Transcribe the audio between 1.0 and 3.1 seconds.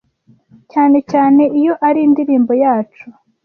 cyane iyo ari indirimbo yacu